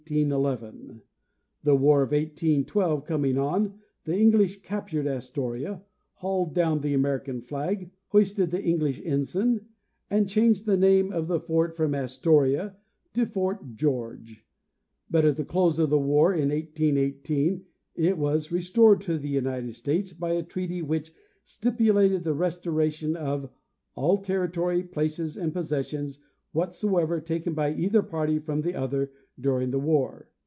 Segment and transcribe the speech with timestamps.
[0.09, 0.99] The
[1.75, 5.83] war of 1812 coming on, the English captured Astoria,
[6.15, 9.67] hauled down the American flag, hoisted the English ensign
[10.09, 12.75] and changed the name of the fort from Astoria
[13.13, 14.43] to Fort George;
[15.09, 17.63] but at the close of the war in 1818
[17.95, 21.13] it was restored to the United States by a treaty which
[21.45, 23.49] stipulated the restoration of
[23.95, 26.19] "all territory, places and possessions
[26.53, 29.09] whatsoever taken by either party from the other
[29.39, 30.27] during the war."